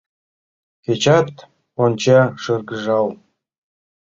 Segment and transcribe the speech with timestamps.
[0.83, 1.31] Кечат
[1.83, 3.07] онча шыргыжал